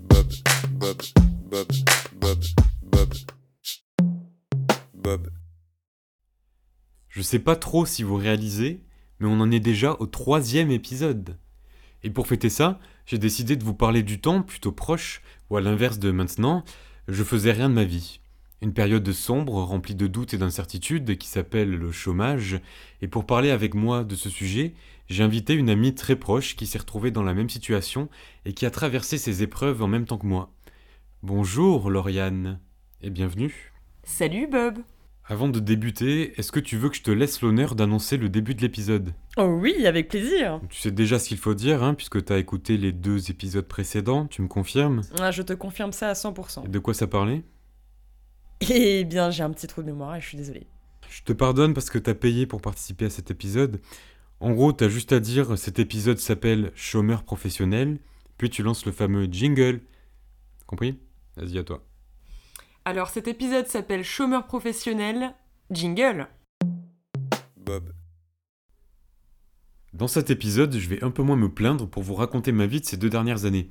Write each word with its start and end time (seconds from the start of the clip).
Bob, 0.00 0.26
Bob, 0.70 1.02
Bob, 1.50 1.66
Bob, 2.20 2.38
Bob, 2.82 3.14
Bob, 3.14 3.14
Bob. 4.94 5.30
Je 7.08 7.22
sais 7.22 7.38
pas 7.38 7.56
trop 7.56 7.86
si 7.86 8.02
vous 8.02 8.16
réalisez, 8.16 8.84
mais 9.18 9.28
on 9.28 9.40
en 9.40 9.50
est 9.50 9.60
déjà 9.60 9.96
au 9.98 10.06
troisième 10.06 10.70
épisode. 10.70 11.38
Et 12.02 12.10
pour 12.10 12.26
fêter 12.26 12.50
ça, 12.50 12.78
j'ai 13.06 13.18
décidé 13.18 13.56
de 13.56 13.64
vous 13.64 13.74
parler 13.74 14.02
du 14.02 14.20
temps 14.20 14.42
plutôt 14.42 14.72
proche, 14.72 15.22
ou 15.50 15.56
à 15.56 15.60
l'inverse 15.60 15.98
de 15.98 16.10
maintenant, 16.10 16.64
je 17.08 17.24
faisais 17.24 17.52
rien 17.52 17.68
de 17.68 17.74
ma 17.74 17.84
vie. 17.84 18.20
Une 18.60 18.72
période 18.72 19.10
sombre, 19.12 19.62
remplie 19.62 19.94
de 19.94 20.08
doutes 20.08 20.34
et 20.34 20.38
d'incertitudes, 20.38 21.16
qui 21.16 21.28
s'appelle 21.28 21.70
le 21.70 21.92
chômage. 21.92 22.60
Et 23.00 23.06
pour 23.06 23.24
parler 23.24 23.50
avec 23.50 23.74
moi 23.74 24.02
de 24.02 24.16
ce 24.16 24.28
sujet, 24.28 24.74
j'ai 25.08 25.22
invité 25.22 25.54
une 25.54 25.70
amie 25.70 25.94
très 25.94 26.16
proche 26.16 26.56
qui 26.56 26.66
s'est 26.66 26.78
retrouvée 26.78 27.12
dans 27.12 27.22
la 27.22 27.34
même 27.34 27.48
situation 27.48 28.08
et 28.44 28.54
qui 28.54 28.66
a 28.66 28.70
traversé 28.72 29.16
ces 29.16 29.44
épreuves 29.44 29.80
en 29.80 29.86
même 29.86 30.06
temps 30.06 30.18
que 30.18 30.26
moi. 30.26 30.50
Bonjour 31.22 31.88
Lauriane, 31.88 32.58
et 33.00 33.10
bienvenue. 33.10 33.72
Salut 34.02 34.48
Bob 34.48 34.78
Avant 35.24 35.48
de 35.48 35.60
débuter, 35.60 36.32
est-ce 36.36 36.50
que 36.50 36.58
tu 36.58 36.76
veux 36.76 36.88
que 36.88 36.96
je 36.96 37.02
te 37.02 37.12
laisse 37.12 37.42
l'honneur 37.42 37.76
d'annoncer 37.76 38.16
le 38.16 38.28
début 38.28 38.56
de 38.56 38.62
l'épisode? 38.62 39.14
Oh 39.36 39.56
oui, 39.60 39.86
avec 39.86 40.08
plaisir 40.08 40.60
Tu 40.68 40.80
sais 40.80 40.90
déjà 40.90 41.20
ce 41.20 41.28
qu'il 41.28 41.38
faut 41.38 41.54
dire, 41.54 41.84
hein, 41.84 41.94
puisque 41.94 42.24
t'as 42.24 42.38
écouté 42.38 42.76
les 42.76 42.90
deux 42.90 43.30
épisodes 43.30 43.68
précédents, 43.68 44.26
tu 44.26 44.42
me 44.42 44.48
confirmes? 44.48 45.02
Ah, 45.20 45.30
Je 45.30 45.42
te 45.42 45.52
confirme 45.52 45.92
ça 45.92 46.08
à 46.08 46.14
100%. 46.14 46.64
Et 46.64 46.68
de 46.68 46.78
quoi 46.80 46.92
ça 46.94 47.06
parlait? 47.06 47.44
Eh 48.60 49.04
bien, 49.04 49.30
j'ai 49.30 49.42
un 49.42 49.50
petit 49.50 49.66
trou 49.66 49.82
de 49.82 49.86
mémoire 49.86 50.16
et 50.16 50.20
je 50.20 50.26
suis 50.26 50.36
désolée. 50.36 50.66
Je 51.10 51.22
te 51.22 51.32
pardonne 51.32 51.74
parce 51.74 51.90
que 51.90 51.98
t'as 51.98 52.14
payé 52.14 52.46
pour 52.46 52.60
participer 52.60 53.06
à 53.06 53.10
cet 53.10 53.30
épisode. 53.30 53.80
En 54.40 54.52
gros, 54.52 54.72
t'as 54.72 54.88
juste 54.88 55.12
à 55.12 55.20
dire 55.20 55.56
cet 55.58 55.78
épisode 55.78 56.18
s'appelle 56.18 56.70
Chômeur 56.74 57.24
professionnel, 57.24 57.98
puis 58.36 58.50
tu 58.50 58.62
lances 58.62 58.86
le 58.86 58.92
fameux 58.92 59.26
jingle. 59.30 59.80
Compris? 60.66 60.98
Vas-y 61.36 61.58
à 61.58 61.64
toi. 61.64 61.84
Alors 62.84 63.08
cet 63.10 63.28
épisode 63.28 63.66
s'appelle 63.66 64.04
Chômeur 64.04 64.46
professionnel, 64.46 65.34
jingle. 65.70 66.28
Bob, 67.56 67.92
Dans 69.92 70.08
cet 70.08 70.30
épisode, 70.30 70.76
je 70.76 70.88
vais 70.88 71.02
un 71.02 71.10
peu 71.10 71.22
moins 71.22 71.36
me 71.36 71.48
plaindre 71.48 71.88
pour 71.88 72.02
vous 72.02 72.14
raconter 72.14 72.52
ma 72.52 72.66
vie 72.66 72.80
de 72.80 72.86
ces 72.86 72.96
deux 72.96 73.10
dernières 73.10 73.44
années. 73.44 73.68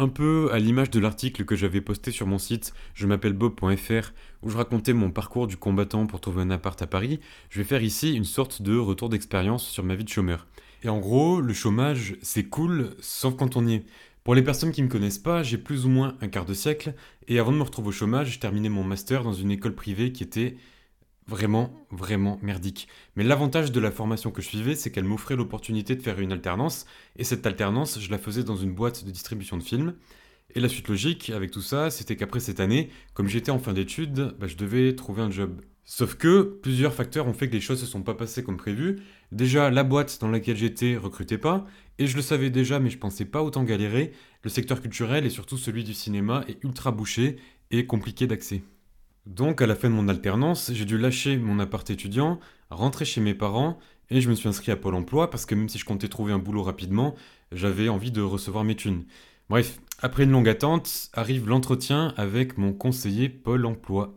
Un 0.00 0.06
peu 0.06 0.48
à 0.52 0.60
l'image 0.60 0.90
de 0.90 1.00
l'article 1.00 1.44
que 1.44 1.56
j'avais 1.56 1.80
posté 1.80 2.12
sur 2.12 2.24
mon 2.24 2.38
site 2.38 2.72
je 2.94 3.08
m'appelle 3.08 3.32
bob.fr 3.32 4.12
où 4.42 4.48
je 4.48 4.56
racontais 4.56 4.92
mon 4.92 5.10
parcours 5.10 5.48
du 5.48 5.56
combattant 5.56 6.06
pour 6.06 6.20
trouver 6.20 6.42
un 6.42 6.50
appart 6.50 6.80
à 6.80 6.86
Paris, 6.86 7.18
je 7.50 7.58
vais 7.58 7.64
faire 7.64 7.82
ici 7.82 8.14
une 8.14 8.22
sorte 8.22 8.62
de 8.62 8.78
retour 8.78 9.08
d'expérience 9.08 9.66
sur 9.66 9.82
ma 9.82 9.96
vie 9.96 10.04
de 10.04 10.08
chômeur. 10.08 10.46
Et 10.84 10.88
en 10.88 11.00
gros, 11.00 11.40
le 11.40 11.52
chômage, 11.52 12.14
c'est 12.22 12.44
cool, 12.44 12.94
sauf 13.00 13.34
quand 13.34 13.56
on 13.56 13.66
y 13.66 13.74
est. 13.74 13.86
Pour 14.22 14.36
les 14.36 14.42
personnes 14.42 14.70
qui 14.70 14.82
ne 14.82 14.86
me 14.86 14.92
connaissent 14.92 15.18
pas, 15.18 15.42
j'ai 15.42 15.58
plus 15.58 15.84
ou 15.84 15.88
moins 15.88 16.16
un 16.20 16.28
quart 16.28 16.44
de 16.44 16.54
siècle, 16.54 16.94
et 17.26 17.40
avant 17.40 17.50
de 17.50 17.56
me 17.56 17.64
retrouver 17.64 17.88
au 17.88 17.92
chômage, 17.92 18.34
je 18.34 18.38
terminais 18.38 18.68
mon 18.68 18.84
master 18.84 19.24
dans 19.24 19.32
une 19.32 19.50
école 19.50 19.74
privée 19.74 20.12
qui 20.12 20.22
était 20.22 20.54
vraiment, 21.28 21.70
vraiment 21.90 22.38
merdique. 22.42 22.88
Mais 23.14 23.22
l'avantage 23.22 23.70
de 23.70 23.80
la 23.80 23.90
formation 23.90 24.30
que 24.30 24.42
je 24.42 24.48
suivais, 24.48 24.74
c'est 24.74 24.90
qu'elle 24.90 25.04
m'offrait 25.04 25.36
l'opportunité 25.36 25.94
de 25.94 26.02
faire 26.02 26.18
une 26.18 26.32
alternance, 26.32 26.86
et 27.16 27.24
cette 27.24 27.46
alternance, 27.46 28.00
je 28.00 28.10
la 28.10 28.18
faisais 28.18 28.42
dans 28.42 28.56
une 28.56 28.72
boîte 28.72 29.04
de 29.04 29.10
distribution 29.10 29.58
de 29.58 29.62
films. 29.62 29.94
Et 30.54 30.60
la 30.60 30.68
suite 30.68 30.88
logique 30.88 31.30
avec 31.30 31.50
tout 31.50 31.60
ça, 31.60 31.90
c'était 31.90 32.16
qu'après 32.16 32.40
cette 32.40 32.58
année, 32.58 32.88
comme 33.12 33.28
j'étais 33.28 33.50
en 33.50 33.58
fin 33.58 33.74
d'études, 33.74 34.34
bah, 34.40 34.46
je 34.46 34.56
devais 34.56 34.96
trouver 34.96 35.22
un 35.22 35.30
job. 35.30 35.60
Sauf 35.84 36.16
que 36.16 36.58
plusieurs 36.62 36.94
facteurs 36.94 37.26
ont 37.26 37.32
fait 37.34 37.48
que 37.48 37.54
les 37.54 37.60
choses 37.60 37.80
se 37.80 37.86
sont 37.86 38.02
pas 38.02 38.14
passées 38.14 38.42
comme 38.42 38.56
prévu. 38.56 39.00
Déjà, 39.30 39.70
la 39.70 39.84
boîte 39.84 40.18
dans 40.20 40.28
laquelle 40.28 40.56
j'étais 40.56 40.96
recrutait 40.96 41.38
pas, 41.38 41.66
et 41.98 42.06
je 42.06 42.16
le 42.16 42.22
savais 42.22 42.50
déjà, 42.50 42.78
mais 42.78 42.90
je 42.90 42.98
pensais 42.98 43.24
pas 43.26 43.42
autant 43.42 43.64
galérer. 43.64 44.12
Le 44.42 44.50
secteur 44.50 44.80
culturel 44.80 45.26
et 45.26 45.30
surtout 45.30 45.58
celui 45.58 45.84
du 45.84 45.94
cinéma 45.94 46.44
est 46.48 46.62
ultra 46.64 46.92
bouché 46.92 47.36
et 47.70 47.86
compliqué 47.86 48.26
d'accès. 48.26 48.62
Donc, 49.28 49.60
à 49.60 49.66
la 49.66 49.74
fin 49.74 49.90
de 49.90 49.94
mon 49.94 50.08
alternance, 50.08 50.70
j'ai 50.72 50.86
dû 50.86 50.96
lâcher 50.96 51.36
mon 51.36 51.58
appart 51.58 51.88
étudiant, 51.90 52.40
rentrer 52.70 53.04
chez 53.04 53.20
mes 53.20 53.34
parents, 53.34 53.78
et 54.08 54.22
je 54.22 54.30
me 54.30 54.34
suis 54.34 54.48
inscrit 54.48 54.72
à 54.72 54.76
Pôle 54.76 54.94
emploi 54.94 55.28
parce 55.28 55.44
que 55.44 55.54
même 55.54 55.68
si 55.68 55.76
je 55.76 55.84
comptais 55.84 56.08
trouver 56.08 56.32
un 56.32 56.38
boulot 56.38 56.62
rapidement, 56.62 57.14
j'avais 57.52 57.90
envie 57.90 58.10
de 58.10 58.22
recevoir 58.22 58.64
mes 58.64 58.74
thunes. 58.74 59.04
Bref, 59.50 59.80
après 60.00 60.24
une 60.24 60.30
longue 60.30 60.48
attente, 60.48 61.10
arrive 61.12 61.46
l'entretien 61.46 62.14
avec 62.16 62.56
mon 62.56 62.72
conseiller 62.72 63.28
Pôle 63.28 63.66
emploi. 63.66 64.14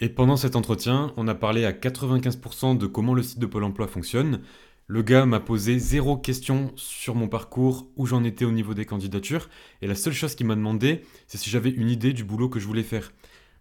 Et 0.00 0.10
pendant 0.10 0.36
cet 0.36 0.54
entretien, 0.54 1.14
on 1.16 1.28
a 1.28 1.34
parlé 1.34 1.64
à 1.64 1.72
95% 1.72 2.76
de 2.76 2.86
comment 2.86 3.14
le 3.14 3.22
site 3.22 3.38
de 3.38 3.46
Pôle 3.46 3.64
emploi 3.64 3.86
fonctionne. 3.86 4.42
Le 4.86 5.00
gars 5.00 5.24
m'a 5.24 5.40
posé 5.40 5.78
zéro 5.78 6.18
question 6.18 6.72
sur 6.76 7.14
mon 7.14 7.28
parcours, 7.28 7.88
où 7.96 8.04
j'en 8.04 8.22
étais 8.22 8.44
au 8.44 8.52
niveau 8.52 8.74
des 8.74 8.84
candidatures, 8.84 9.48
et 9.80 9.86
la 9.86 9.94
seule 9.94 10.12
chose 10.12 10.34
qu'il 10.34 10.46
m'a 10.46 10.56
demandé, 10.56 11.06
c'est 11.26 11.38
si 11.38 11.48
j'avais 11.48 11.70
une 11.70 11.88
idée 11.88 12.12
du 12.12 12.22
boulot 12.22 12.50
que 12.50 12.60
je 12.60 12.66
voulais 12.66 12.82
faire. 12.82 13.12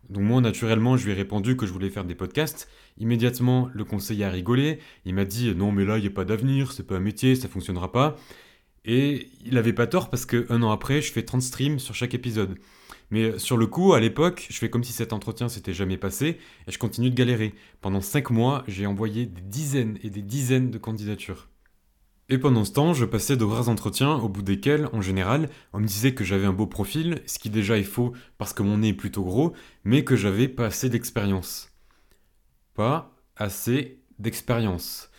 Donc 0.09 0.23
moi, 0.23 0.41
naturellement, 0.41 0.97
je 0.97 1.05
lui 1.05 1.11
ai 1.11 1.15
répondu 1.15 1.57
que 1.57 1.65
je 1.65 1.73
voulais 1.73 1.89
faire 1.89 2.05
des 2.05 2.15
podcasts. 2.15 2.69
Immédiatement, 2.97 3.69
le 3.73 3.83
conseiller 3.83 4.25
a 4.25 4.29
rigolé. 4.29 4.79
Il 5.05 5.15
m'a 5.15 5.25
dit 5.25 5.53
non, 5.55 5.71
mais 5.71 5.85
là, 5.85 5.97
il 5.97 6.01
n'y 6.01 6.07
a 6.07 6.11
pas 6.11 6.25
d'avenir, 6.25 6.71
c'est 6.71 6.85
pas 6.85 6.95
un 6.95 6.99
métier, 6.99 7.35
ça 7.35 7.47
fonctionnera 7.47 7.91
pas. 7.91 8.15
Et 8.85 9.29
il 9.43 9.57
avait 9.57 9.73
pas 9.73 9.87
tort 9.87 10.09
parce 10.09 10.25
que 10.25 10.45
un 10.49 10.61
an 10.61 10.71
après, 10.71 11.01
je 11.01 11.11
fais 11.11 11.23
30 11.23 11.41
streams 11.41 11.79
sur 11.79 11.95
chaque 11.95 12.13
épisode. 12.13 12.57
Mais 13.11 13.37
sur 13.39 13.57
le 13.57 13.67
coup, 13.67 13.93
à 13.93 13.99
l'époque, 13.99 14.47
je 14.49 14.57
fais 14.57 14.69
comme 14.69 14.83
si 14.83 14.93
cet 14.93 15.13
entretien 15.13 15.49
s'était 15.49 15.73
jamais 15.73 15.97
passé 15.97 16.39
et 16.67 16.71
je 16.71 16.77
continue 16.77 17.09
de 17.09 17.15
galérer. 17.15 17.53
Pendant 17.81 18.01
5 18.01 18.29
mois, 18.29 18.63
j'ai 18.67 18.85
envoyé 18.85 19.25
des 19.25 19.41
dizaines 19.41 19.97
et 20.03 20.09
des 20.09 20.21
dizaines 20.21 20.71
de 20.71 20.77
candidatures. 20.77 21.47
Et 22.27 22.39
pendant 22.39 22.65
ce 22.65 22.71
temps, 22.71 22.93
je 22.93 23.05
passais 23.05 23.37
de 23.37 23.43
rares 23.43 23.69
entretiens 23.69 24.15
au 24.15 24.27
bout 24.29 24.41
desquels, 24.41 24.89
en 24.93 25.01
général, 25.01 25.47
on 25.73 25.79
me 25.79 25.85
disait 25.85 26.15
que 26.15 26.23
j'avais 26.23 26.47
un 26.47 26.53
beau 26.53 26.65
profil, 26.65 27.21
ce 27.27 27.37
qui 27.37 27.51
déjà 27.51 27.77
est 27.77 27.83
faux 27.83 28.13
parce 28.39 28.51
que 28.51 28.63
mon 28.63 28.79
nez 28.79 28.89
est 28.89 28.93
plutôt 28.93 29.23
gros, 29.23 29.53
mais 29.83 30.03
que 30.03 30.15
j'avais 30.15 30.47
pas 30.47 30.65
assez 30.65 30.89
d'expérience. 30.89 31.69
Pas 32.73 33.15
assez 33.35 33.99
d'expérience. 34.17 35.11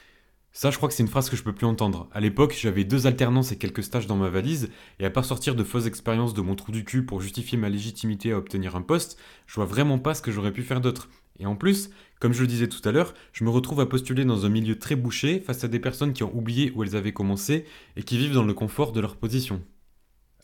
Ça, 0.51 0.71
je 0.71 0.79
crois 0.79 0.89
que 0.89 0.95
c'est 0.97 1.05
une 1.05 1.09
phrase 1.09 1.31
que 1.31 1.37
je 1.37 1.45
peux 1.45 1.55
plus 1.55 1.67
entendre. 1.67 2.09
À 2.13 2.19
l'époque, 2.19 2.57
j'avais 2.59 2.83
deux 2.83 3.07
alternances 3.07 3.53
et 3.53 3.59
quelques 3.59 3.85
stages 3.85 4.09
dans 4.09 4.17
ma 4.17 4.31
valise, 4.31 4.71
et 4.99 5.05
à 5.05 5.11
part 5.11 5.25
sortir 5.25 5.55
de 5.55 5.63
fausses 5.63 5.87
expériences 5.87 6.35
de 6.35 6.41
mon 6.41 6.57
trou 6.57 6.73
du 6.73 6.83
cul 6.83 7.05
pour 7.05 7.21
justifier 7.21 7.57
ma 7.57 7.69
légitimité 7.69 8.33
à 8.33 8.39
obtenir 8.39 8.75
un 8.75 8.83
poste, 8.83 9.17
je 9.47 9.55
vois 9.55 9.67
vraiment 9.67 9.99
pas 10.01 10.15
ce 10.15 10.23
que 10.23 10.33
j'aurais 10.33 10.53
pu 10.53 10.63
faire 10.63 10.81
d'autre. 10.81 11.09
Et 11.39 11.47
en 11.47 11.57
plus, 11.57 11.91
comme 12.21 12.33
je 12.33 12.41
le 12.41 12.47
disais 12.47 12.69
tout 12.69 12.87
à 12.89 12.93
l'heure, 12.93 13.15
je 13.33 13.45
me 13.45 13.51
retrouve 13.51 13.81
à 13.81 13.87
postuler 13.87 14.25
dans 14.25 14.47
un 14.47 14.49
milieu 14.49 14.79
très 14.79 14.97
bouché 14.97 15.41
face 15.41 15.65
à 15.65 15.69
des 15.69 15.81
personnes 15.81 16.13
qui 16.13 16.23
ont 16.23 16.35
oublié 16.35 16.73
où 16.75 16.83
elles 16.83 16.97
avaient 16.97 17.13
commencé 17.13 17.65
et 17.97 18.03
qui 18.03 18.19
vivent 18.19 18.35
dans 18.35 18.45
le 18.45 18.55
confort 18.55 18.93
de 18.93 19.01
leur 19.01 19.17
position. 19.17 19.63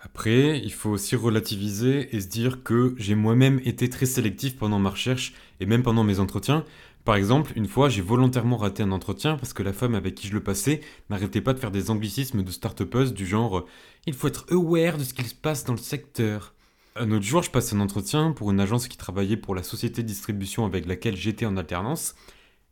Après, 0.05 0.59
il 0.59 0.73
faut 0.73 0.91
aussi 0.91 1.15
relativiser 1.15 2.15
et 2.15 2.21
se 2.21 2.27
dire 2.27 2.65
que 2.65 2.95
j'ai 2.99 3.15
moi-même 3.15 3.61
été 3.65 3.89
très 3.89 4.07
sélectif 4.07 4.57
pendant 4.57 4.81
ma 4.81 4.91
recherche 4.91 5.33
et 5.61 5.67
même 5.67 5.85
pendant 5.85 6.03
mes 6.03 6.19
entretiens. 6.19 6.65
Par 7.05 7.15
exemple, 7.15 7.53
une 7.57 7.69
fois, 7.69 7.89
j'ai 7.89 8.03
volontairement 8.03 8.57
raté 8.57 8.83
un 8.83 8.91
entretien 8.91 9.37
parce 9.37 9.53
que 9.53 9.63
la 9.63 9.73
femme 9.73 9.95
avec 9.95 10.17
qui 10.17 10.27
je 10.27 10.35
le 10.35 10.43
passais 10.43 10.81
n'arrêtait 11.09 11.41
pas 11.41 11.53
de 11.53 11.61
faire 11.61 11.71
des 11.71 11.91
anglicismes 11.91 12.43
de 12.43 12.51
start 12.51 12.83
du 13.13 13.27
genre 13.27 13.65
Il 14.07 14.15
faut 14.15 14.27
être 14.27 14.45
aware 14.51 14.99
de 14.99 15.05
ce 15.05 15.15
qu'il 15.15 15.27
se 15.27 15.35
passe 15.35 15.65
dans 15.65 15.73
le 15.73 15.79
secteur. 15.79 16.55
Un 16.95 17.11
autre 17.11 17.25
jour, 17.25 17.43
je 17.43 17.51
passe 17.51 17.73
un 17.73 17.81
entretien 17.81 18.33
pour 18.33 18.51
une 18.51 18.61
agence 18.61 18.87
qui 18.87 18.99
travaillait 18.99 19.39
pour 19.39 19.55
la 19.55 19.63
société 19.63 20.03
de 20.03 20.09
distribution 20.09 20.67
avec 20.67 20.85
laquelle 20.85 21.17
j'étais 21.17 21.47
en 21.47 21.57
alternance. 21.57 22.15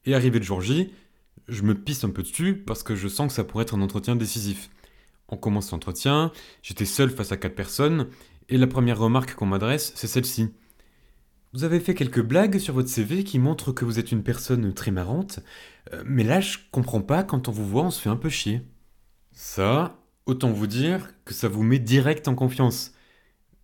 Et 0.05 0.15
arrivé 0.15 0.39
le 0.39 0.45
jour 0.45 0.61
J, 0.61 0.93
je 1.49 1.63
me 1.63 1.75
pisse 1.75 2.05
un 2.05 2.11
peu 2.11 2.23
dessus 2.23 2.55
parce 2.55 2.83
que 2.83 2.95
je 2.95 3.09
sens 3.09 3.29
que 3.29 3.33
ça 3.33 3.45
pourrait 3.45 3.63
être 3.63 3.75
un 3.75 3.81
entretien 3.81 4.17
décisif. 4.17 4.69
On 5.29 5.39
commence 5.39 5.71
l'entretien, 5.71 6.33
j'étais 6.63 6.85
seul 6.85 7.09
face 7.09 7.33
à 7.33 7.39
quatre 7.39 7.55
personnes, 7.55 8.09
et 8.49 8.59
la 8.59 8.67
première 8.67 8.99
remarque 8.99 9.35
qu'on 9.35 9.47
m'adresse, 9.47 9.93
c'est 9.95 10.09
celle-ci. 10.09 10.51
Vous 11.53 11.65
avez 11.65 11.81
fait 11.81 11.95
quelques 11.95 12.23
blagues 12.23 12.59
sur 12.59 12.75
votre 12.75 12.89
CV 12.89 13.25
qui 13.25 13.39
montrent 13.39 13.73
que 13.73 13.85
vous 13.85 13.99
êtes 13.99 14.13
une 14.13 14.23
personne 14.23 14.73
très 14.75 14.91
marrante, 14.91 15.41
euh, 15.95 16.03
mais 16.05 16.25
là 16.25 16.41
je 16.41 16.59
comprends 16.73 17.01
pas, 17.01 17.23
quand 17.23 17.49
on 17.49 17.53
vous 17.53 17.67
voit, 17.67 17.85
on 17.85 17.91
se 17.91 18.01
fait 18.01 18.11
un 18.11 18.17
peu 18.17 18.29
chier. 18.29 18.63
Ça, 19.33 19.99
autant 20.27 20.51
vous 20.51 20.67
dire 20.67 21.09
que 21.25 21.33
ça 21.33 21.49
vous 21.49 21.63
met 21.63 21.79
direct 21.79 22.29
en 22.29 22.35
confiance. 22.35 22.93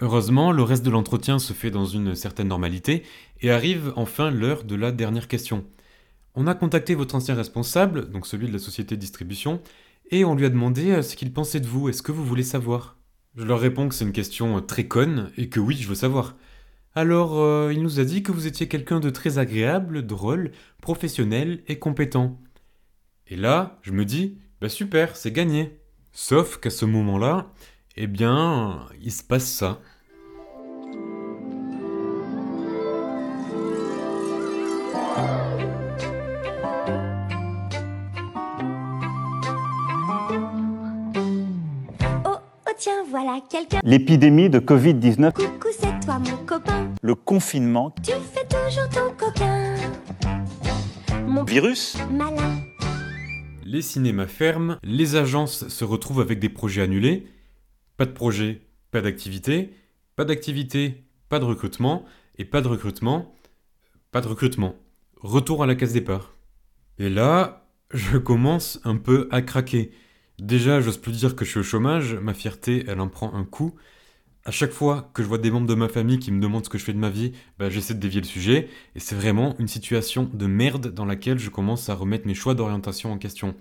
Heureusement, 0.01 0.53
le 0.53 0.63
reste 0.63 0.85
de 0.85 0.91
l'entretien 0.91 1.39
se 1.39 1.55
fait 1.55 1.71
dans 1.71 1.87
une 1.87 2.15
certaine 2.15 2.49
normalité, 2.49 3.03
et 3.41 3.51
arrive 3.51 3.95
enfin 3.97 4.31
l'heure 4.31 4.65
de 4.65 4.75
la 4.75 4.93
dernière 4.93 5.27
question. 5.27 5.65
On 6.35 6.47
a 6.47 6.55
contacté 6.55 6.95
votre 6.95 7.15
ancien 7.15 7.35
responsable, 7.35 8.11
donc 8.11 8.27
celui 8.27 8.47
de 8.47 8.53
la 8.53 8.59
société 8.59 8.97
de 8.97 9.01
distribution, 9.01 9.63
et 10.11 10.25
on 10.25 10.35
lui 10.35 10.45
a 10.45 10.51
demandé 10.51 10.91
euh, 10.91 11.03
ce 11.03 11.17
qu'il 11.17 11.33
pensait 11.33 11.61
de 11.61 11.67
vous, 11.67 11.89
est-ce 11.89 12.03
que 12.03 12.13
vous 12.13 12.27
voulez 12.27 12.43
savoir? 12.43 12.99
Je 13.37 13.45
leur 13.45 13.59
réponds 13.59 13.89
que 13.89 13.95
c'est 13.95 14.05
une 14.05 14.13
question 14.13 14.59
euh, 14.59 14.61
très 14.61 14.87
conne, 14.87 15.33
et 15.39 15.49
que 15.49 15.61
oui, 15.61 15.77
je 15.77 15.89
veux 15.89 15.95
savoir. 15.95 16.37
Alors, 16.95 17.39
euh, 17.39 17.73
il 17.73 17.83
nous 17.83 17.99
a 17.99 18.05
dit 18.05 18.23
que 18.23 18.33
vous 18.33 18.47
étiez 18.47 18.69
quelqu'un 18.69 19.01
de 19.01 19.09
très 19.09 19.39
agréable, 19.39 20.05
drôle, 20.05 20.53
professionnel 20.83 21.63
et 21.69 21.79
compétent. 21.79 22.39
Et 23.29 23.37
là, 23.37 23.79
je 23.83 23.93
me 23.93 24.05
dis, 24.05 24.39
bah 24.61 24.69
super, 24.69 25.17
c'est 25.17 25.33
gagné. 25.33 25.81
Sauf 26.13 26.59
qu'à 26.59 26.71
ce 26.71 26.85
moment-là, 26.85 27.53
eh 27.97 28.07
bien, 28.07 28.87
il 29.03 29.13
se 29.13 29.23
passe 29.23 29.47
ça. 29.51 29.81
Oh, 42.25 42.37
oh 42.67 42.71
tiens, 42.77 42.93
voilà 43.11 43.41
quelqu'un. 43.49 43.81
L'épidémie 43.83 44.51
de 44.51 44.59
Covid-19, 44.59 45.33
Coucou, 45.33 45.69
c'est 45.79 46.01
toi 46.05 46.19
mon 46.19 46.37
copain. 46.45 46.89
le 47.03 47.15
confinement, 47.15 47.95
Tu 48.03 48.13
fais 48.13 48.47
toujours 48.47 48.89
ton 48.89 49.13
coquin. 49.17 49.75
Mon 51.27 51.45
virus, 51.45 51.97
malin. 52.11 52.57
Les 53.65 53.83
cinémas 53.83 54.27
ferment, 54.27 54.77
les 54.85 55.17
agences 55.17 55.67
se 55.69 55.85
retrouvent 55.85 56.21
avec 56.21 56.39
des 56.39 56.49
projets 56.49 56.83
annulés. 56.83 57.27
Pas 57.97 58.07
de 58.07 58.13
projet, 58.13 58.63
pas 58.91 59.01
d'activité. 59.01 59.75
Pas 60.17 60.25
d'activité, 60.25 61.05
pas 61.29 61.39
de 61.39 61.45
recrutement. 61.45 62.05
Et 62.39 62.45
pas 62.45 62.61
de 62.61 62.69
recrutement, 62.69 63.35
pas 64.13 64.21
de 64.21 64.29
recrutement. 64.29 64.75
Retour 65.21 65.63
à 65.63 65.67
la 65.67 65.75
case 65.75 65.93
départ. 65.93 66.35
Et 66.99 67.09
là, 67.09 67.67
je 67.93 68.19
commence 68.19 68.81
un 68.85 68.97
peu 68.97 69.29
à 69.31 69.41
craquer. 69.41 69.91
Déjà, 70.39 70.81
j'ose 70.83 70.99
plus 70.99 71.13
dire 71.13 71.35
que 71.35 71.47
je 71.47 71.51
suis 71.51 71.61
au 71.61 71.63
chômage, 71.63 72.15
ma 72.15 72.35
fierté, 72.35 72.85
elle 72.89 73.01
en 73.01 73.09
prend 73.09 73.33
un 73.33 73.45
coup. 73.45 73.75
À 74.45 74.51
chaque 74.51 74.71
fois 74.71 75.11
que 75.15 75.23
je 75.23 75.29
vois 75.29 75.39
des 75.39 75.51
membres 75.51 75.67
de 75.67 75.75
ma 75.75 75.89
famille 75.89 76.19
qui 76.19 76.31
me 76.31 76.41
demandent 76.41 76.65
ce 76.65 76.69
que 76.69 76.79
je 76.79 76.85
fais 76.85 76.93
de 76.93 76.99
ma 76.99 77.11
vie, 77.11 77.33
bah, 77.59 77.71
j'essaie 77.71 77.95
de 77.95 78.01
dévier 78.01 78.21
le 78.21 78.27
sujet, 78.27 78.69
et 78.95 79.01
c'est 79.01 79.17
vraiment 79.17 79.57
une 79.59 79.67
situation 79.67 80.31
de 80.33 80.47
merde 80.47 80.93
dans 80.93 81.07
laquelle 81.07 81.39
je 81.39 81.51
commence 81.51 81.89
à 81.89 81.95
remettre 81.95 82.27
mes 82.27 82.35
choix 82.35 82.55
d'orientation 82.55 83.13
en 83.13 83.19
question. 83.19 83.57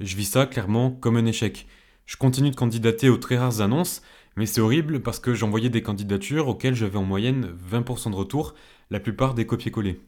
Je 0.00 0.16
vis 0.16 0.24
ça 0.24 0.46
clairement 0.46 0.90
comme 0.90 1.16
un 1.16 1.26
échec. 1.26 1.66
Je 2.06 2.16
continue 2.16 2.50
de 2.50 2.56
candidater 2.56 3.08
aux 3.08 3.16
très 3.16 3.38
rares 3.38 3.62
annonces, 3.62 4.02
mais 4.36 4.44
c'est 4.44 4.60
horrible 4.60 5.00
parce 5.00 5.18
que 5.18 5.34
j'envoyais 5.34 5.70
des 5.70 5.82
candidatures 5.82 6.48
auxquelles 6.48 6.74
j'avais 6.74 6.98
en 6.98 7.04
moyenne 7.04 7.54
20% 7.70 8.10
de 8.10 8.16
retour, 8.16 8.54
la 8.90 9.00
plupart 9.00 9.34
des 9.34 9.46
copier-coller. 9.46 10.00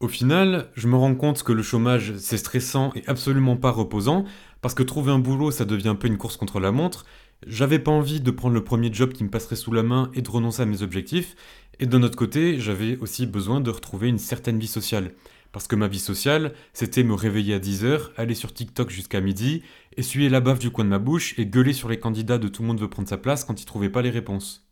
Au 0.00 0.08
final, 0.08 0.68
je 0.74 0.86
me 0.86 0.96
rends 0.96 1.14
compte 1.14 1.42
que 1.42 1.52
le 1.52 1.62
chômage, 1.62 2.14
c'est 2.18 2.36
stressant 2.36 2.92
et 2.94 3.04
absolument 3.06 3.56
pas 3.56 3.70
reposant, 3.70 4.24
parce 4.60 4.74
que 4.74 4.82
trouver 4.82 5.12
un 5.12 5.18
boulot, 5.18 5.50
ça 5.50 5.64
devient 5.64 5.88
un 5.88 5.94
peu 5.94 6.08
une 6.08 6.18
course 6.18 6.36
contre 6.36 6.60
la 6.60 6.72
montre. 6.72 7.06
J'avais 7.46 7.78
pas 7.78 7.90
envie 7.90 8.20
de 8.20 8.30
prendre 8.30 8.54
le 8.54 8.64
premier 8.64 8.92
job 8.92 9.12
qui 9.12 9.24
me 9.24 9.30
passerait 9.30 9.56
sous 9.56 9.72
la 9.72 9.82
main 9.82 10.10
et 10.12 10.20
de 10.20 10.28
renoncer 10.28 10.62
à 10.62 10.66
mes 10.66 10.82
objectifs, 10.82 11.36
et 11.80 11.86
d'un 11.86 12.02
autre 12.02 12.16
côté, 12.16 12.60
j'avais 12.60 12.98
aussi 12.98 13.24
besoin 13.24 13.60
de 13.62 13.70
retrouver 13.70 14.08
une 14.08 14.18
certaine 14.18 14.58
vie 14.58 14.66
sociale. 14.66 15.12
Parce 15.54 15.68
que 15.68 15.76
ma 15.76 15.86
vie 15.86 16.00
sociale, 16.00 16.52
c'était 16.72 17.04
me 17.04 17.14
réveiller 17.14 17.54
à 17.54 17.60
10h, 17.60 18.10
aller 18.16 18.34
sur 18.34 18.52
TikTok 18.52 18.90
jusqu'à 18.90 19.20
midi, 19.20 19.62
essuyer 19.96 20.28
la 20.28 20.40
baffe 20.40 20.58
du 20.58 20.72
coin 20.72 20.84
de 20.84 20.90
ma 20.90 20.98
bouche 20.98 21.38
et 21.38 21.46
gueuler 21.46 21.72
sur 21.72 21.88
les 21.88 22.00
candidats 22.00 22.38
de 22.38 22.48
tout 22.48 22.62
le 22.62 22.66
monde 22.66 22.80
veut 22.80 22.90
prendre 22.90 23.08
sa 23.08 23.18
place 23.18 23.44
quand 23.44 23.62
ils 23.62 23.64
trouvaient 23.64 23.88
pas 23.88 24.02
les 24.02 24.10
réponses. 24.10 24.68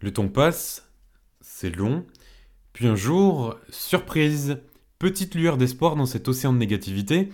Le 0.00 0.12
temps 0.12 0.28
passe, 0.28 0.92
c'est 1.40 1.74
long, 1.74 2.04
puis 2.74 2.88
un 2.88 2.94
jour, 2.94 3.56
surprise, 3.70 4.58
petite 4.98 5.34
lueur 5.34 5.56
d'espoir 5.56 5.96
dans 5.96 6.04
cet 6.04 6.28
océan 6.28 6.52
de 6.52 6.58
négativité, 6.58 7.30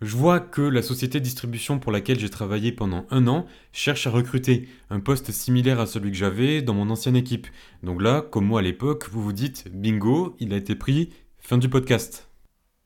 je 0.00 0.16
vois 0.16 0.40
que 0.40 0.62
la 0.62 0.82
société 0.82 1.20
de 1.20 1.24
distribution 1.24 1.78
pour 1.78 1.92
laquelle 1.92 2.18
j'ai 2.18 2.28
travaillé 2.28 2.72
pendant 2.72 3.06
un 3.10 3.28
an 3.28 3.46
cherche 3.72 4.08
à 4.08 4.10
recruter 4.10 4.68
un 4.90 4.98
poste 4.98 5.30
similaire 5.30 5.78
à 5.78 5.86
celui 5.86 6.10
que 6.10 6.16
j'avais 6.16 6.60
dans 6.60 6.74
mon 6.74 6.90
ancienne 6.90 7.14
équipe. 7.14 7.46
Donc 7.84 8.02
là, 8.02 8.20
comme 8.20 8.46
moi 8.46 8.58
à 8.58 8.62
l'époque, 8.62 9.08
vous 9.10 9.22
vous 9.22 9.32
dites 9.32 9.68
bingo, 9.72 10.34
il 10.40 10.52
a 10.52 10.56
été 10.56 10.74
pris, 10.74 11.10
fin 11.46 11.58
du 11.58 11.68
podcast. 11.68 12.30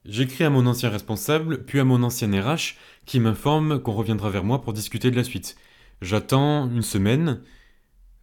J'écris 0.05 0.43
à 0.43 0.51
mon 0.51 0.67
ancien 0.67 0.91
responsable, 0.91 1.65
puis 1.65 1.79
à 1.79 1.85
mon 1.85 2.03
ancien 2.03 2.29
RH, 2.29 2.75
qui 3.07 3.21
m'informe 3.21 3.81
qu'on 3.81 3.93
reviendra 3.93 4.31
vers 4.31 4.43
moi 4.43 4.61
pour 4.63 4.73
discuter 4.73 5.13
de 5.13 5.17
la 5.17 5.23
suite. 5.23 5.57
J'attends 6.03 6.69
une 6.69 6.83
semaine, 6.83 7.41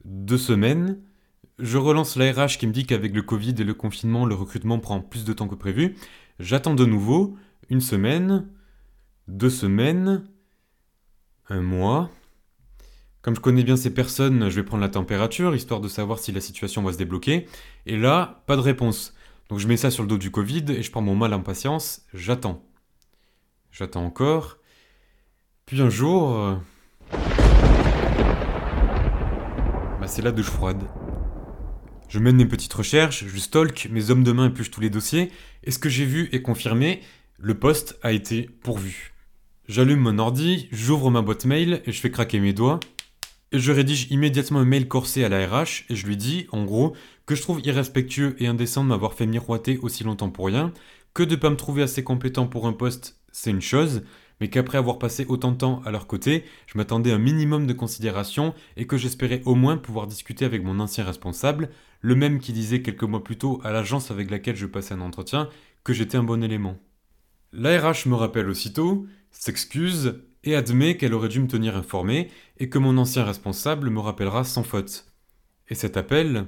deux 0.04 0.38
semaines, 0.38 1.00
je 1.58 1.78
relance 1.78 2.18
la 2.18 2.34
RH 2.34 2.58
qui 2.58 2.68
me 2.68 2.74
dit 2.74 2.86
qu'avec 2.86 3.16
le 3.16 3.22
Covid 3.22 3.56
et 3.58 3.64
le 3.64 3.74
confinement, 3.74 4.26
le 4.26 4.36
recrutement 4.36 4.78
prend 4.78 5.00
plus 5.00 5.24
de 5.24 5.32
temps 5.32 5.48
que 5.48 5.56
prévu. 5.56 5.96
J'attends 6.38 6.76
de 6.76 6.86
nouveau 6.86 7.38
une 7.70 7.80
semaine, 7.80 8.50
deux 9.30 9.50
semaines, 9.50 10.26
un 11.48 11.62
mois. 11.62 12.10
Comme 13.22 13.36
je 13.36 13.40
connais 13.40 13.64
bien 13.64 13.78
ces 13.78 13.94
personnes, 13.94 14.50
je 14.50 14.56
vais 14.56 14.64
prendre 14.64 14.84
la 14.84 14.90
température, 14.90 15.56
histoire 15.56 15.80
de 15.80 15.88
savoir 15.88 16.20
si 16.20 16.34
la 16.34 16.42
situation 16.42 16.84
va 16.84 16.92
se 16.92 16.98
débloquer. 16.98 17.48
Et 17.86 17.96
là, 17.96 18.44
pas 18.48 18.58
de 18.58 18.62
réponse. 18.62 19.15
Donc 19.50 19.60
je 19.60 19.68
mets 19.68 19.78
ça 19.78 19.92
sur 19.92 20.04
le 20.04 20.10
dos 20.10 20.18
du 20.18 20.32
Covid 20.32 20.66
et 20.70 20.82
je 20.82 20.92
prends 20.92 21.02
mon 21.02 21.16
mal 21.16 21.34
en 21.34 21.42
patience, 21.42 22.02
j'attends. 22.14 22.64
J'attends 23.72 24.06
encore. 24.06 24.58
Puis 25.66 25.82
un 25.82 25.90
jour... 25.90 26.36
euh, 26.36 26.56
Bah 30.00 30.08
c'est 30.08 30.22
la 30.22 30.32
douche 30.32 30.50
froide. 30.50 30.84
Je 32.08 32.20
mène 32.20 32.38
mes 32.38 32.46
petites 32.46 32.74
recherches, 32.74 33.26
je 33.26 33.38
stalk, 33.38 33.88
mes 33.92 34.10
hommes 34.10 34.24
de 34.24 34.32
main 34.32 34.48
épluchent 34.48 34.72
tous 34.72 34.82
les 34.82 34.90
dossiers, 34.90 35.32
et 35.64 35.72
ce 35.72 35.80
que 35.80 35.90
j'ai 35.90 36.06
vu 36.06 36.30
est 36.32 36.42
confirmé, 36.42 37.02
le 37.38 37.56
poste 37.56 38.00
a 38.04 38.12
été 38.12 38.44
pourvu. 38.64 39.14
J'allume 39.68 40.00
mon 40.00 40.20
ordi, 40.20 40.70
j'ouvre 40.72 41.10
ma 41.10 41.22
boîte 41.22 41.46
mail 41.46 41.82
et 41.86 41.92
je 41.92 42.00
fais 42.00 42.12
craquer 42.12 42.40
mes 42.40 42.54
doigts. 42.54 42.80
Et 43.52 43.60
je 43.60 43.72
rédige 43.72 44.08
immédiatement 44.12 44.60
un 44.60 44.66
mail 44.66 44.88
corsé 44.88 45.24
à 45.24 45.30
la 45.30 45.48
RH 45.48 45.86
et 45.90 45.96
je 45.96 46.06
lui 46.06 46.18
dis, 46.18 46.48
en 46.52 46.66
gros, 46.66 46.96
que 47.26 47.36
je 47.36 47.42
trouve 47.42 47.62
irrespectueux 47.66 48.36
et 48.40 48.48
indécent 48.48 48.84
de 48.84 48.90
m'avoir 48.90 49.14
fait 49.14 49.26
miroiter 49.26 49.78
aussi 49.80 50.04
longtemps 50.04 50.30
pour 50.30 50.48
rien, 50.48 50.74
que 51.14 51.24
de 51.24 51.36
pas 51.36 51.50
me 51.50 51.56
trouver 51.56 51.82
assez 51.84 52.04
compétent 52.04 52.48
pour 52.48 52.68
un 52.68 52.74
poste, 52.74 53.20
c'est 53.32 53.52
une 53.52 53.62
chose, 53.62 54.04
mais 54.40 54.50
qu'après 54.50 54.78
avoir 54.78 55.00
passé 55.00 55.26
autant 55.28 55.52
de 55.52 55.58
temps 55.58 55.82
à 55.86 55.92
leur 55.92 56.08
côté, 56.08 56.44
je 56.68 56.78
m'attendais 56.78 57.12
un 57.12 57.18
minimum 57.18 57.68
de 57.68 57.74
considération 57.74 58.54
et 58.76 58.86
que 58.86 58.98
j'espérais 58.98 59.42
au 59.46 59.56
moins 59.56 59.78
pouvoir 59.78 60.08
discuter 60.08 60.46
avec 60.46 60.64
mon 60.64 60.80
ancien 60.80 61.06
responsable, 61.06 61.70
le 62.02 62.16
même 62.16 62.40
qui 62.40 62.54
disait 62.54 62.82
quelques 62.82 63.04
mois 63.04 63.24
plus 63.24 63.38
tôt 63.38 63.62
à 63.64 63.72
l'agence 63.72 64.12
avec 64.12 64.30
laquelle 64.30 64.56
je 64.56 64.66
passais 64.66 64.94
un 64.94 65.02
entretien 65.02 65.50
que 65.84 65.94
j'étais 65.94 66.18
un 66.18 66.24
bon 66.24 66.44
élément. 66.44 66.78
La 67.54 67.80
RH 67.80 68.08
me 68.08 68.16
rappelle 68.16 68.50
aussitôt, 68.50 69.06
s'excuse 69.32 70.22
et 70.44 70.56
admet 70.56 70.98
qu'elle 70.98 71.14
aurait 71.14 71.30
dû 71.30 71.40
me 71.40 71.48
tenir 71.48 71.78
informé 71.78 72.30
et 72.60 72.70
que 72.70 72.78
mon 72.78 72.98
ancien 72.98 73.24
responsable 73.24 73.90
me 73.90 74.00
rappellera 74.00 74.44
sans 74.44 74.64
faute. 74.64 75.08
Et 75.70 75.76
cet 75.76 75.98
appel 75.98 76.48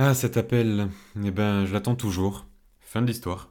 Ah, 0.00 0.14
cet 0.14 0.36
appel, 0.36 0.86
eh 1.24 1.32
ben, 1.32 1.66
je 1.66 1.72
l'attends 1.72 1.96
toujours. 1.96 2.46
Fin 2.80 3.02
de 3.02 3.08
l'histoire. 3.08 3.50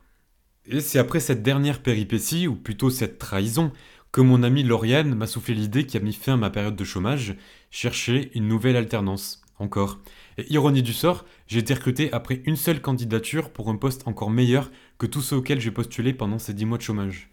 Et 0.65 0.79
c'est 0.79 0.97
après 0.97 1.19
cette 1.19 1.43
dernière 1.43 1.83
péripétie, 1.83 2.47
ou 2.47 2.55
plutôt 2.55 2.89
cette 2.89 3.19
trahison, 3.19 3.73
que 4.13 4.21
mon 4.21 4.43
ami 4.43 4.63
Lauriane 4.63 5.13
m'a 5.13 5.27
soufflé 5.27 5.53
l'idée 5.53 5.85
qui 5.85 5.97
a 5.97 5.99
mis 5.99 6.13
fin 6.13 6.35
à 6.35 6.37
ma 6.37 6.49
période 6.49 6.77
de 6.77 6.83
chômage, 6.85 7.35
chercher 7.69 8.31
une 8.33 8.47
nouvelle 8.47 8.77
alternance. 8.77 9.41
Encore. 9.59 9.99
Et 10.37 10.49
ironie 10.53 10.83
du 10.83 10.93
sort, 10.93 11.25
j'ai 11.47 11.59
été 11.59 11.73
recruté 11.73 12.13
après 12.13 12.41
une 12.45 12.55
seule 12.55 12.79
candidature 12.79 13.49
pour 13.49 13.67
un 13.67 13.75
poste 13.75 14.07
encore 14.07 14.29
meilleur 14.29 14.71
que 14.99 15.05
tous 15.05 15.21
ceux 15.21 15.35
auxquels 15.35 15.59
j'ai 15.59 15.71
postulé 15.71 16.13
pendant 16.13 16.39
ces 16.39 16.53
10 16.53 16.63
mois 16.63 16.77
de 16.77 16.83
chômage. 16.83 17.29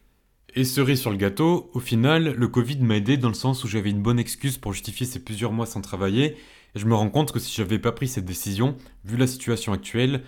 Et 0.56 0.64
cerise 0.64 1.00
sur 1.00 1.10
le 1.10 1.18
gâteau, 1.18 1.70
au 1.72 1.80
final, 1.80 2.34
le 2.36 2.48
Covid 2.48 2.78
m'a 2.78 2.96
aidé 2.96 3.16
dans 3.16 3.28
le 3.28 3.34
sens 3.34 3.62
où 3.62 3.68
j'avais 3.68 3.90
une 3.90 4.02
bonne 4.02 4.18
excuse 4.18 4.58
pour 4.58 4.72
justifier 4.72 5.06
ces 5.06 5.20
plusieurs 5.20 5.52
mois 5.52 5.66
sans 5.66 5.82
travailler, 5.82 6.36
et 6.74 6.78
je 6.78 6.86
me 6.86 6.94
rends 6.94 7.10
compte 7.10 7.32
que 7.32 7.38
si 7.38 7.54
j'avais 7.54 7.78
pas 7.78 7.92
pris 7.92 8.08
cette 8.08 8.24
décision, 8.24 8.76
vu 9.04 9.16
la 9.16 9.26
situation 9.26 9.72
actuelle, 9.72 10.22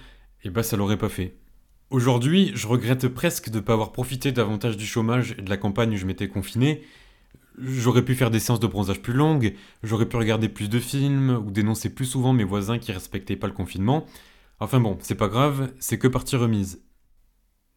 eh 0.45 0.51
ben 0.51 0.63
ça 0.63 0.77
l'aurait 0.77 0.99
pas 0.99 1.09
fait. 1.09 1.37
Aujourd'hui, 1.91 2.53
je 2.55 2.67
regrette 2.67 3.09
presque 3.09 3.51
de 3.51 3.57
ne 3.57 3.61
pas 3.61 3.75
avoir 3.75 3.93
profité 3.93 4.33
davantage 4.33 4.77
du 4.77 4.87
chômage 4.87 5.37
et 5.39 5.43
de 5.43 5.51
la 5.51 5.57
campagne 5.57 5.95
où 5.95 5.97
je 5.97 6.07
m'étais 6.07 6.29
confiné. 6.29 6.83
J'aurais 7.59 8.05
pu 8.05 8.15
faire 8.15 8.31
des 8.31 8.41
séances 8.41 8.61
de 8.61 8.67
bronzage 8.67 9.01
plus 9.01 9.13
longues, 9.13 9.55
j'aurais 9.83 10.09
pu 10.09 10.17
regarder 10.17 10.49
plus 10.49 10.69
de 10.69 10.79
films 10.79 11.31
ou 11.31 11.51
dénoncer 11.51 11.95
plus 11.95 12.05
souvent 12.05 12.33
mes 12.33 12.45
voisins 12.45 12.79
qui 12.79 12.93
respectaient 12.93 13.37
pas 13.37 13.47
le 13.47 13.53
confinement. 13.53 14.05
Enfin 14.61 14.81
bon, 14.81 14.99
c'est 15.01 15.15
pas 15.15 15.29
grave, 15.29 15.73
c'est 15.79 15.99
que 15.99 16.09
partie 16.09 16.37
remise. 16.37 16.83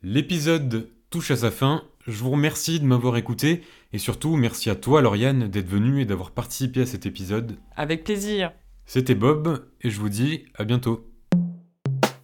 L'épisode 0.01 0.89
touche 1.09 1.31
à 1.31 1.37
sa 1.37 1.51
fin, 1.51 1.83
je 2.07 2.23
vous 2.23 2.31
remercie 2.31 2.79
de 2.79 2.85
m'avoir 2.85 3.17
écouté 3.17 3.63
et 3.93 3.97
surtout 3.97 4.35
merci 4.35 4.69
à 4.69 4.75
toi 4.75 5.01
Lauriane 5.01 5.47
d'être 5.47 5.67
venue 5.67 6.01
et 6.01 6.05
d'avoir 6.05 6.31
participé 6.31 6.81
à 6.81 6.85
cet 6.85 7.05
épisode. 7.05 7.57
Avec 7.75 8.03
plaisir. 8.03 8.51
C'était 8.85 9.15
Bob 9.15 9.67
et 9.81 9.89
je 9.89 9.99
vous 9.99 10.09
dis 10.09 10.45
à 10.55 10.63
bientôt. 10.63 11.05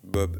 Bob 0.04 0.40